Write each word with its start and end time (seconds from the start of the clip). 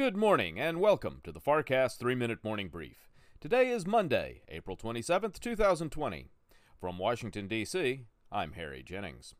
Good 0.00 0.16
morning 0.16 0.58
and 0.58 0.80
welcome 0.80 1.20
to 1.24 1.30
the 1.30 1.42
FarrCast 1.42 1.98
3 1.98 2.14
Minute 2.14 2.42
Morning 2.42 2.70
Brief. 2.70 3.10
Today 3.38 3.68
is 3.68 3.86
Monday, 3.86 4.40
April 4.48 4.74
27th, 4.74 5.38
2020. 5.38 6.30
From 6.80 6.96
Washington, 6.96 7.46
D.C., 7.46 8.06
I'm 8.32 8.52
Harry 8.52 8.82
Jennings. 8.82 9.34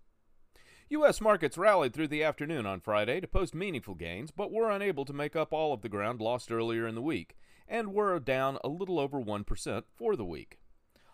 U.S. 0.91 1.19
markets 1.19 1.57
rallied 1.57 1.95
through 1.95 2.09
the 2.09 2.23
afternoon 2.23 2.67
on 2.67 2.81
Friday 2.81 3.23
to 3.23 3.27
post 3.27 3.55
meaningful 3.55 3.95
gains, 3.95 4.31
but 4.31 4.53
were 4.53 4.71
unable 4.71 5.07
to 5.07 5.15
make 5.15 5.35
up 5.35 5.51
all 5.55 5.73
of 5.73 5.81
the 5.81 5.89
ground 5.89 6.21
lost 6.21 6.53
earlier 6.53 6.87
in 6.87 6.95
the 6.95 7.01
week, 7.01 7.39
and 7.67 7.95
were 7.95 8.21
down 8.21 8.59
a 8.63 8.69
little 8.69 9.01
over 9.01 9.19
1% 9.19 9.85
for 9.97 10.15
the 10.15 10.27
week. 10.27 10.59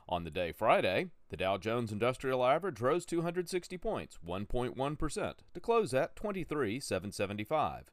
On 0.09 0.25
the 0.25 0.31
day 0.33 0.51
Friday, 0.51 1.11
the 1.29 1.37
Dow 1.37 1.57
Jones 1.57 1.93
Industrial 1.93 2.45
Average 2.45 2.81
rose 2.81 3.07
260 3.07 3.79
points, 3.79 4.19
1.1%, 4.27 5.35
to 5.55 5.61
close 5.61 5.95
at 5.95 6.17
23,775. 6.17 7.93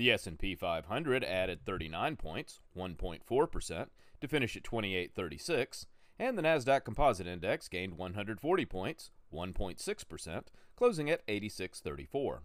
The 0.00 0.12
S&P 0.12 0.54
500 0.54 1.22
added 1.24 1.66
39 1.66 2.16
points, 2.16 2.60
1.4%, 2.74 3.86
to 4.22 4.28
finish 4.28 4.56
at 4.56 4.64
2836, 4.64 5.84
and 6.18 6.38
the 6.38 6.42
Nasdaq 6.42 6.84
Composite 6.84 7.26
Index 7.26 7.68
gained 7.68 7.98
140 7.98 8.64
points, 8.64 9.10
1.6%, 9.30 10.44
closing 10.74 11.10
at 11.10 11.20
8634. 11.28 12.40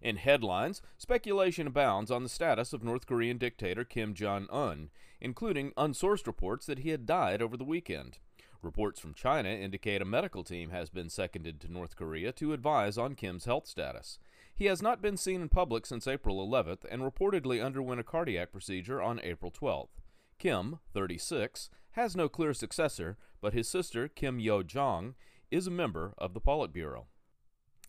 In 0.00 0.18
headlines, 0.18 0.80
speculation 0.96 1.66
abounds 1.66 2.12
on 2.12 2.22
the 2.22 2.28
status 2.28 2.72
of 2.72 2.84
North 2.84 3.04
Korean 3.08 3.36
dictator 3.36 3.82
Kim 3.82 4.14
Jong 4.14 4.46
un, 4.48 4.90
including 5.20 5.72
unsourced 5.72 6.28
reports 6.28 6.66
that 6.66 6.78
he 6.78 6.90
had 6.90 7.04
died 7.04 7.42
over 7.42 7.56
the 7.56 7.64
weekend. 7.64 8.18
Reports 8.62 9.00
from 9.00 9.12
China 9.12 9.48
indicate 9.48 10.00
a 10.00 10.04
medical 10.04 10.44
team 10.44 10.70
has 10.70 10.88
been 10.88 11.10
seconded 11.10 11.60
to 11.60 11.72
North 11.72 11.96
Korea 11.96 12.30
to 12.30 12.52
advise 12.52 12.96
on 12.96 13.16
Kim's 13.16 13.46
health 13.46 13.66
status. 13.66 14.20
He 14.56 14.64
has 14.66 14.80
not 14.80 15.02
been 15.02 15.18
seen 15.18 15.42
in 15.42 15.50
public 15.50 15.84
since 15.84 16.08
April 16.08 16.44
11th 16.48 16.86
and 16.90 17.02
reportedly 17.02 17.62
underwent 17.62 18.00
a 18.00 18.02
cardiac 18.02 18.52
procedure 18.52 19.02
on 19.02 19.20
April 19.22 19.52
12th. 19.52 20.00
Kim, 20.38 20.78
36, 20.94 21.68
has 21.90 22.16
no 22.16 22.26
clear 22.26 22.54
successor, 22.54 23.18
but 23.42 23.52
his 23.52 23.68
sister, 23.68 24.08
Kim 24.08 24.40
Yo 24.40 24.62
Jong, 24.62 25.14
is 25.50 25.66
a 25.66 25.70
member 25.70 26.14
of 26.16 26.32
the 26.32 26.40
Politburo. 26.40 27.04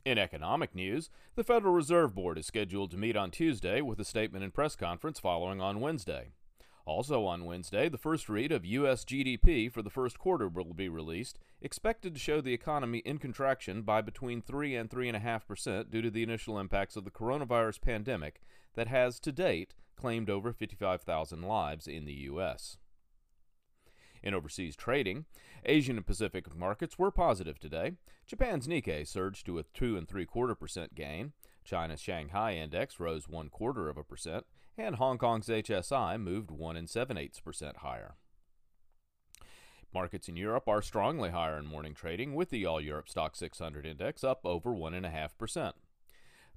In 0.04 0.18
economic 0.18 0.76
news, 0.76 1.10
the 1.36 1.44
Federal 1.44 1.74
Reserve 1.74 2.14
Board 2.14 2.38
is 2.38 2.46
scheduled 2.46 2.92
to 2.92 2.98
meet 2.98 3.16
on 3.16 3.32
Tuesday 3.32 3.80
with 3.82 3.98
a 4.02 4.06
statement 4.06 4.44
and 4.44 4.54
press 4.54 4.76
conference 4.76 5.20
following 5.20 5.62
on 5.62 5.80
Wednesday. 5.80 6.32
Also 6.88 7.26
on 7.26 7.44
Wednesday, 7.44 7.90
the 7.90 7.98
first 7.98 8.30
read 8.30 8.50
of 8.50 8.64
U.S. 8.64 9.04
GDP 9.04 9.70
for 9.70 9.82
the 9.82 9.90
first 9.90 10.18
quarter 10.18 10.48
will 10.48 10.74
be 10.74 10.88
released, 10.88 11.38
expected 11.62 12.14
to 12.14 12.20
show 12.20 12.40
the 12.40 12.54
economy 12.54 13.00
in 13.00 13.18
contraction 13.18 13.82
by 13.82 14.00
between 14.00 14.42
3 14.42 14.74
and 14.78 14.90
3.5% 14.90 15.92
due 15.92 16.02
to 16.02 16.10
the 16.10 16.24
initial 16.24 16.58
impacts 16.58 16.96
of 16.96 17.04
the 17.04 17.12
coronavirus 17.12 17.82
pandemic 17.82 18.40
that 18.76 18.88
has, 18.88 19.20
to 19.20 19.34
date, 19.34 19.76
claimed 19.98 20.30
over 20.30 20.54
55,000 20.54 21.42
lives 21.42 21.88
in 21.88 22.06
the 22.06 22.14
U.S. 22.14 22.78
In 24.24 24.34
overseas 24.34 24.78
trading, 24.78 25.26
Asian 25.66 25.98
and 25.98 26.06
Pacific 26.08 26.56
markets 26.56 26.98
were 26.98 27.12
positive 27.12 27.60
today. 27.60 27.96
Japan's 28.26 28.66
Nikkei 28.66 29.06
surged 29.06 29.46
to 29.48 29.60
a 29.60 29.64
two 29.74 29.98
and 29.98 30.08
three 30.08 30.26
quarter 30.26 30.56
percent 30.56 30.96
gain. 30.96 31.34
China's 31.66 32.00
Shanghai 32.00 32.56
index 32.56 32.98
rose 32.98 33.28
one 33.28 33.50
quarter 33.50 33.90
of 33.90 33.98
a 33.98 34.04
percent, 34.06 34.46
and 34.78 34.96
Hong 34.96 35.18
Kong's 35.18 35.48
HSI 35.48 36.22
moved 36.22 36.52
one 36.52 36.78
and 36.78 36.90
seven 36.90 37.18
eighths 37.18 37.40
percent 37.40 37.78
higher. 37.78 38.16
Markets 39.94 40.28
in 40.30 40.36
Europe 40.36 40.68
are 40.68 40.82
strongly 40.82 41.32
higher 41.32 41.58
in 41.58 41.66
morning 41.66 41.94
trading, 41.94 42.36
with 42.36 42.50
the 42.50 42.66
All 42.66 42.80
Europe 42.80 43.10
Stock 43.10 43.36
600 43.36 43.86
index 43.86 44.24
up 44.24 44.42
over 44.44 44.74
one 44.74 44.94
and 44.94 45.06
a 45.06 45.10
half 45.10 45.38
percent. 45.38 45.76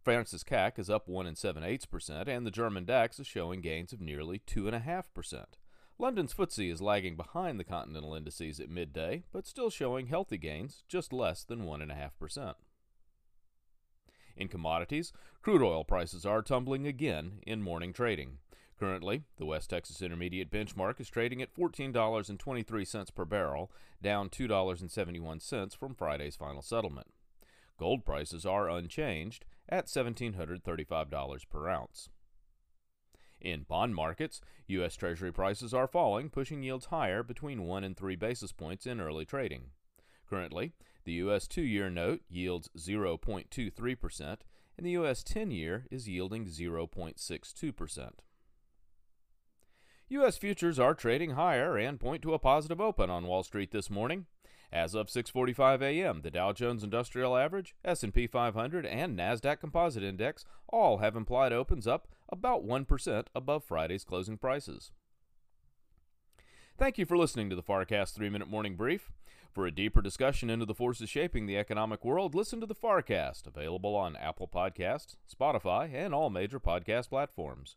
France's 0.03 0.45
CAC 0.45 0.79
is 0.79 0.91
up 0.91 1.09
one 1.09 1.27
and 1.27 1.39
seven 1.39 1.63
eighths 1.63 1.87
percent, 1.87 2.29
and 2.29 2.47
the 2.47 2.51
German 2.51 2.85
DAX 2.85 3.19
is 3.21 3.27
showing 3.27 3.61
gains 3.61 3.93
of 3.93 4.01
nearly 4.01 4.39
two 4.39 4.67
and 4.67 4.75
a 4.75 4.81
half 4.81 5.13
percent. 5.15 5.59
London's 5.99 6.33
FTSE 6.33 6.73
is 6.73 6.81
lagging 6.81 7.15
behind 7.15 7.61
the 7.61 7.65
continental 7.65 8.15
indices 8.15 8.59
at 8.59 8.71
midday, 8.71 9.23
but 9.33 9.47
still 9.47 9.69
showing 9.69 10.07
healthy 10.07 10.39
gains, 10.39 10.83
just 10.89 11.13
less 11.13 11.45
than 11.45 11.67
1.5%. 11.67 12.55
In 14.37 14.49
commodities, 14.49 15.13
crude 15.43 15.63
oil 15.63 15.85
prices 15.85 16.25
are 16.25 16.43
tumbling 16.43 16.87
again 16.87 17.41
in 17.47 17.63
morning 17.63 17.93
trading. 17.93 18.39
Currently, 18.79 19.25
the 19.37 19.45
West 19.45 19.69
Texas 19.69 20.01
Intermediate 20.01 20.51
benchmark 20.51 21.01
is 21.01 21.11
trading 21.11 21.43
at 21.43 21.55
$14.23 21.55 23.15
per 23.15 23.25
barrel, 23.27 23.71
down 24.01 24.31
$2.71 24.31 25.77
from 25.77 25.95
Friday's 25.95 26.37
final 26.37 26.63
settlement. 26.63 27.09
Gold 27.79 28.07
prices 28.07 28.47
are 28.47 28.71
unchanged 28.71 29.45
at 29.69 29.87
$1,735 29.87 31.49
per 31.49 31.69
ounce. 31.69 32.09
In 33.41 33.63
bond 33.63 33.95
markets, 33.95 34.41
U.S. 34.67 34.97
Treasury 34.97 35.33
prices 35.33 35.73
are 35.73 35.87
falling, 35.87 36.29
pushing 36.29 36.63
yields 36.63 36.87
higher 36.87 37.23
between 37.23 37.65
1 37.65 37.85
and 37.85 37.97
3 37.97 38.17
basis 38.17 38.53
points 38.53 38.87
in 38.87 39.01
early 39.01 39.25
trading. 39.25 39.71
Currently, 40.31 40.73
the 41.05 41.13
U.S. 41.15 41.49
two 41.49 41.63
year 41.63 41.91
note 41.91 42.21
yields 42.29 42.71
0.23%, 42.79 44.37
and 44.79 44.87
the 44.87 44.93
U.S. 44.93 45.25
10 45.25 45.51
year 45.51 45.87
is 45.91 46.09
yielding 46.09 46.47
0.62%. 46.47 48.11
U.S. 50.09 50.37
futures 50.37 50.79
are 50.79 50.95
trading 50.95 51.31
higher 51.31 51.77
and 51.77 51.99
point 51.99 52.23
to 52.23 52.35
a 52.35 52.39
positive 52.39 52.81
open 52.81 53.11
on 53.11 53.27
Wall 53.27 53.43
Street 53.43 53.73
this 53.73 53.91
morning. 53.91 54.27
As 54.73 54.95
of 54.95 55.09
6:45 55.09 55.83
a.m., 55.83 56.23
the 56.23 56.31
Dow 56.31 56.53
Jones 56.53 56.85
Industrial 56.85 57.37
Average, 57.37 57.75
S&P 57.85 58.29
500, 58.29 58.87
and 58.87 59.19
Nasdaq 59.19 59.59
Composite 59.59 60.05
Index 60.05 60.45
all 60.69 60.99
have 60.99 61.17
implied 61.17 61.53
opens 61.53 61.89
up 61.89 62.07
about 62.29 62.65
1% 62.65 63.27
above 63.35 63.65
Friday's 63.65 64.05
closing 64.05 64.39
prices. 64.39 64.93
Thank 66.81 66.97
you 66.97 67.05
for 67.05 67.19
listening 67.19 67.51
to 67.51 67.57
the 67.57 67.63
FarrCast 67.63 68.19
3-minute 68.19 68.49
morning 68.49 68.75
brief. 68.75 69.13
For 69.53 69.67
a 69.67 69.71
deeper 69.71 70.01
discussion 70.01 70.49
into 70.49 70.65
the 70.65 70.73
forces 70.73 71.11
shaping 71.11 71.45
the 71.45 71.59
economic 71.59 72.07
world, 72.07 72.35
listen 72.35 72.59
to 72.61 72.67
the 72.67 72.75
FarrCast, 72.75 73.47
available 73.47 73.95
on 73.95 74.17
Apple 74.17 74.49
Podcasts, 74.49 75.17
Spotify, 75.31 75.93
and 75.93 76.15
all 76.15 76.31
major 76.31 76.59
podcast 76.59 77.11
platforms. 77.11 77.77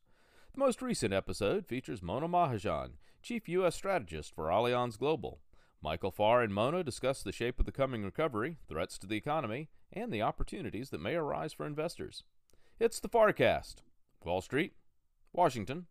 The 0.53 0.61
most 0.61 0.81
recent 0.81 1.13
episode 1.13 1.67
features 1.67 2.01
Mona 2.01 2.29
Mahajan, 2.29 2.91
Chief 3.21 3.49
U.S. 3.49 3.75
Strategist 3.75 4.33
for 4.33 4.45
Allianz 4.45 4.97
Global. 4.97 5.41
Michael 5.81 6.11
Farr 6.11 6.41
and 6.41 6.53
Mona 6.53 6.81
discuss 6.81 7.21
the 7.21 7.33
shape 7.33 7.59
of 7.59 7.65
the 7.65 7.73
coming 7.73 8.05
recovery, 8.05 8.57
threats 8.69 8.97
to 8.99 9.05
the 9.05 9.17
economy, 9.17 9.67
and 9.91 10.13
the 10.13 10.21
opportunities 10.21 10.91
that 10.91 11.01
may 11.01 11.15
arise 11.15 11.51
for 11.51 11.65
investors. 11.65 12.23
It's 12.79 13.01
the 13.01 13.09
FarrCast, 13.09 13.79
Wall 14.23 14.39
Street, 14.39 14.71
Washington, 15.33 15.87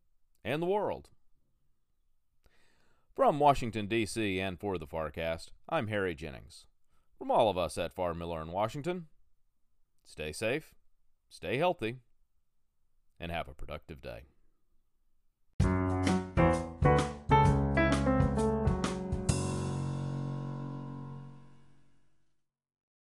and 0.46 0.62
the 0.62 0.66
world. 0.66 1.10
From 3.14 3.38
Washington, 3.38 3.88
D.C., 3.88 4.40
and 4.40 4.58
for 4.58 4.78
the 4.78 4.86
FarrCast, 4.86 5.48
I'm 5.68 5.88
Harry 5.88 6.14
Jennings. 6.14 6.64
From 7.18 7.30
all 7.30 7.50
of 7.50 7.58
us 7.58 7.76
at 7.76 7.94
Farr 7.94 8.14
Miller 8.14 8.40
in 8.40 8.52
Washington, 8.52 9.08
stay 10.02 10.32
safe, 10.32 10.74
stay 11.28 11.58
healthy, 11.58 11.98
and 13.20 13.30
have 13.30 13.48
a 13.48 13.54
productive 13.54 14.00
day. 14.00 14.28